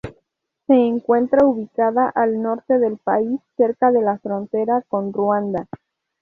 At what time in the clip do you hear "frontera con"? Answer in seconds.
4.17-5.13